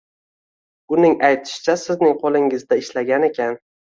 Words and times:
Uning 0.95 1.13
aytishicha, 1.27 1.75
sizning 1.83 2.17
qoʻlingizda 2.23 2.79
ishlagan 2.85 3.29
ekan. 3.31 3.61